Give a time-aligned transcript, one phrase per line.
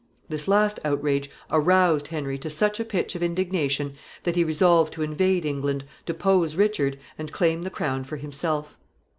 [0.29, 3.93] This last outrage aroused Henry to such a pitch of indignation
[4.23, 8.77] that he resolved to invade England, depose Richard, and claim the crown for himself.